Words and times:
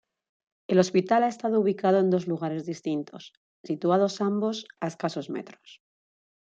El 0.67 0.79
hospital 0.79 1.21
ha 1.23 1.27
estado 1.27 1.59
ubicado 1.59 1.99
en 1.99 2.09
dos 2.09 2.25
lugares 2.27 2.65
distintos, 2.65 3.33
situados 3.63 4.19
ambos 4.19 4.65
a 4.79 4.87
escasos 4.87 5.29
metros. 5.29 5.79